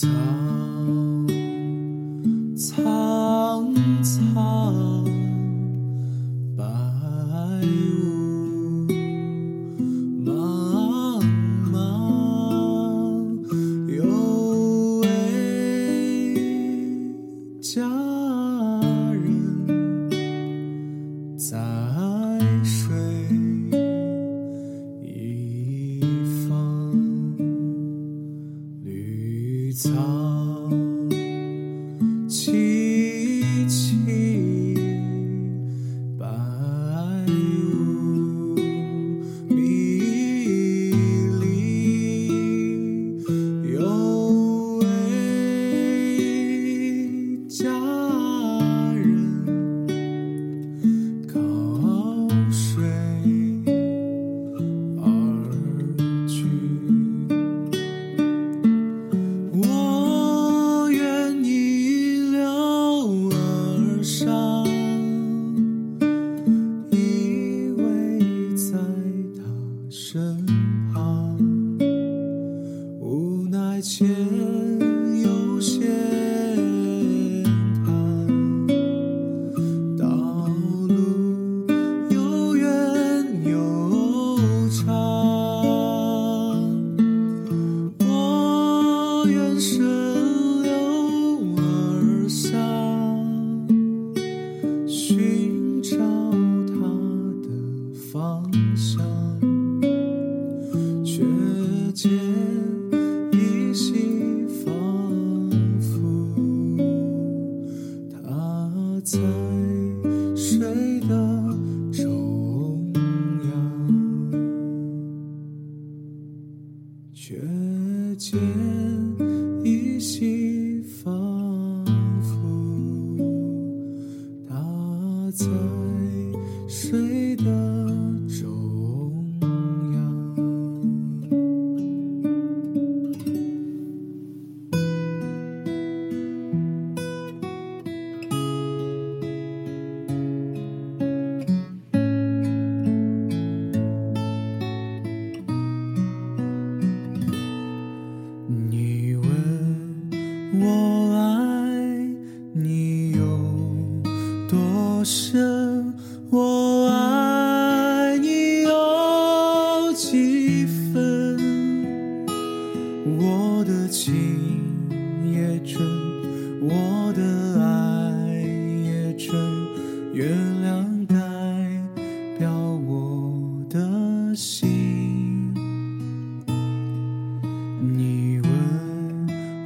[0.00, 0.47] guitar.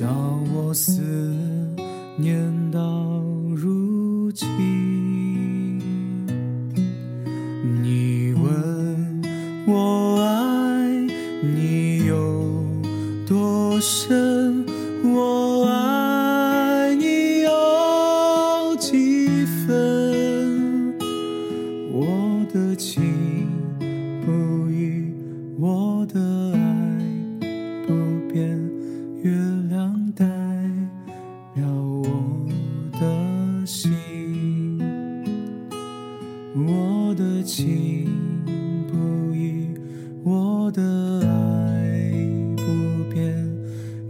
[0.00, 0.08] 叫
[0.54, 1.02] 我思
[2.16, 2.59] 念。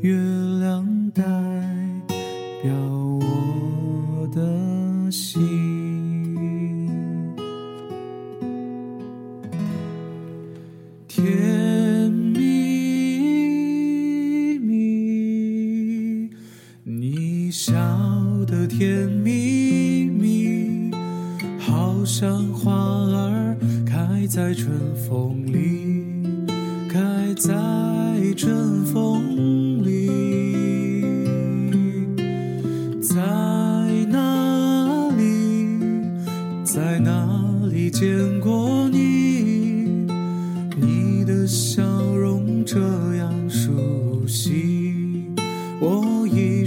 [0.03, 0.17] 月
[0.59, 1.23] 亮代
[2.63, 2.73] 表
[3.21, 5.37] 我的心
[11.07, 12.39] 甜蜜
[14.59, 16.31] 蜜
[16.83, 17.75] 你笑
[18.47, 20.91] 得甜蜜蜜
[21.59, 23.55] 好像花儿
[23.85, 26.47] 开在春风里
[26.89, 27.53] 开在
[28.35, 29.70] 春风里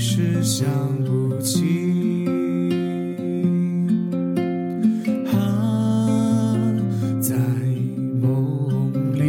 [0.05, 0.67] 是想
[1.05, 1.63] 不起
[5.31, 5.31] 啊
[7.21, 7.37] 在
[8.19, 9.21] 梦里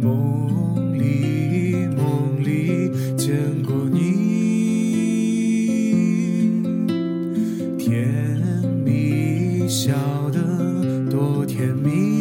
[0.00, 3.34] 梦里梦里见
[3.64, 3.98] 过你
[7.76, 8.08] 甜
[8.84, 9.92] 蜜笑
[10.30, 12.11] 得多甜蜜。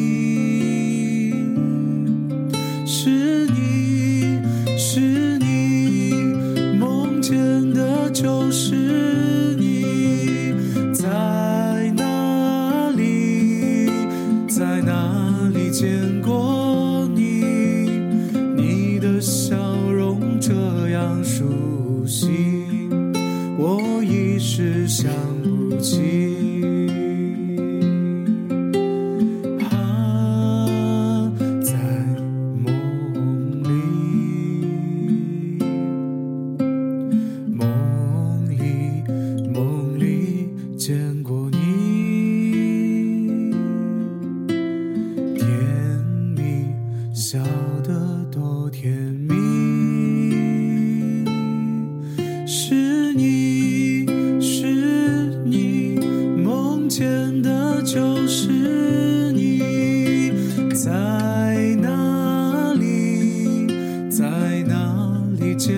[25.01, 25.11] 想
[25.41, 26.30] 不起。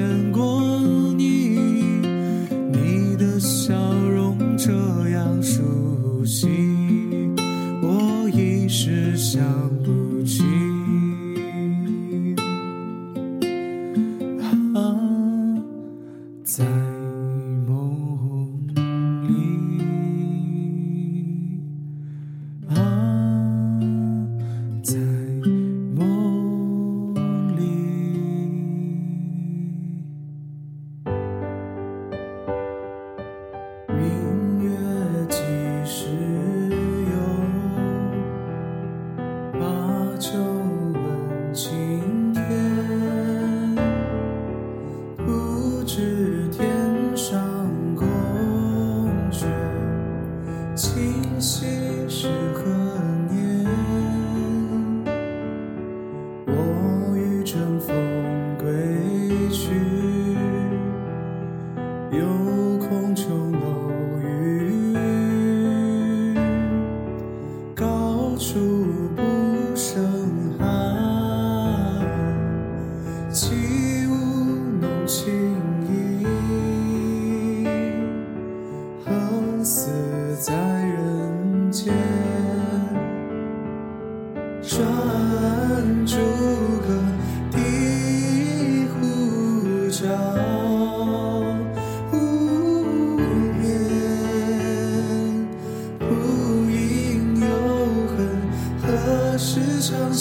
[0.03, 0.52] 见过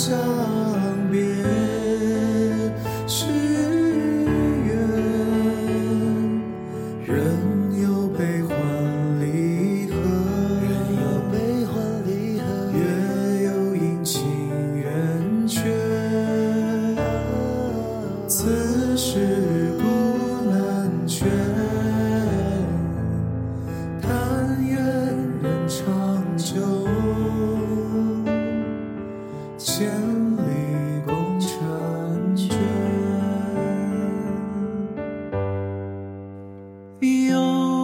[0.02, 0.41] So.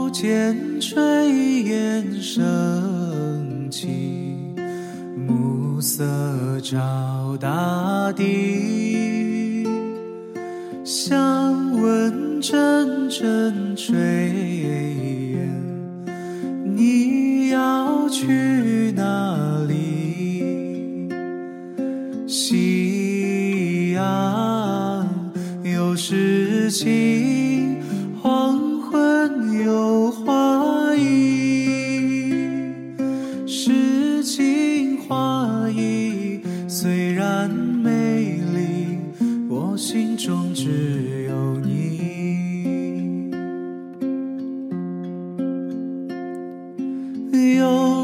[0.09, 0.97] 不见炊
[1.65, 4.55] 烟升起
[5.15, 6.03] 暮色
[6.63, 9.67] 罩大地
[10.83, 11.13] 想
[11.79, 13.93] 问阵阵炊
[14.63, 15.63] 烟
[16.65, 21.07] 你要去哪里
[22.27, 25.07] 夕阳
[25.63, 27.38] 有诗情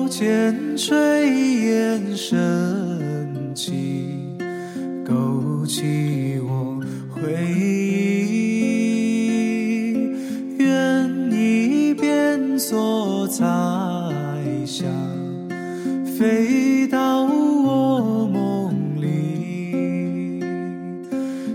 [0.09, 0.93] 见炊
[1.67, 4.07] 烟升起
[5.05, 6.81] 勾起我
[7.11, 7.95] 回忆。
[10.59, 13.45] 愿你变作彩
[14.65, 14.85] 霞，
[16.19, 20.41] 飞到我梦里。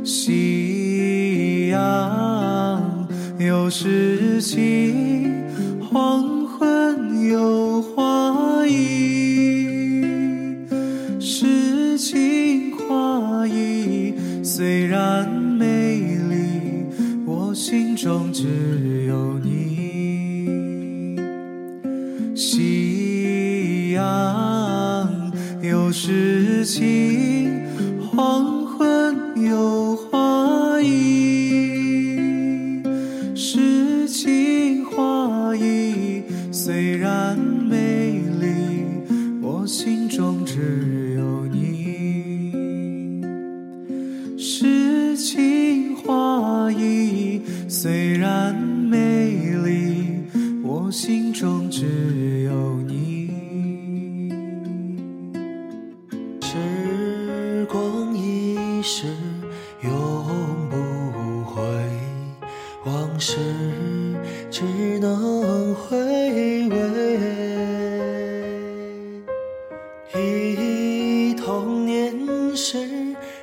[0.04, 3.08] 夕阳
[3.40, 5.44] 有诗情，
[5.80, 7.59] 黄昏有
[22.42, 24.02] 夕阳
[25.62, 27.52] 有诗情，
[28.14, 29.14] 黄昏
[29.46, 30.88] 有花意。
[33.36, 38.48] 诗情画意虽然美丽，
[39.42, 43.22] 我心中只有你。
[44.38, 48.56] 诗情画意虽然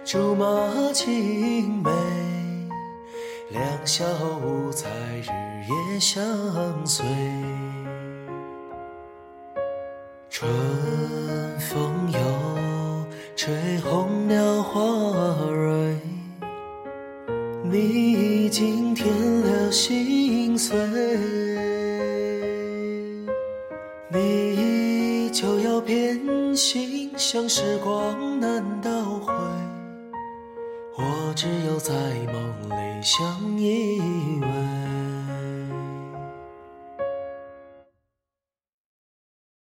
[0.07, 0.47] 竹马
[0.93, 1.91] 青梅，
[3.51, 4.05] 两小
[4.39, 4.89] 无猜
[5.21, 5.27] 日
[5.69, 6.25] 夜相
[6.87, 7.05] 随。
[10.31, 10.49] 春
[11.59, 12.21] 风又
[13.35, 14.81] 吹红了花
[15.51, 15.99] 蕊，
[17.65, 20.79] 你已经添了心碎，
[24.09, 29.16] 你就要变心，像时光难倒，
[30.99, 31.93] 我只有在
[32.33, 34.01] 梦里相依
[34.41, 34.66] 偎。